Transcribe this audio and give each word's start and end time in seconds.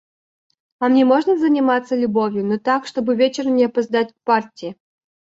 А 0.79 0.87
мне 0.89 1.05
можно 1.05 1.37
заниматься 1.37 1.95
любовью, 1.95 2.43
но 2.43 2.57
так, 2.57 2.87
чтобы 2.87 3.13
вечером 3.15 3.53
не 3.55 3.65
опоздать 3.65 4.13
к 4.13 4.23
партии. 4.23 4.75